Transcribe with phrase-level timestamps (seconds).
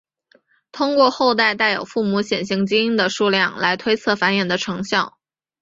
[0.71, 5.19] 通过后代带有父母显性基因的数量来推测繁殖的成效。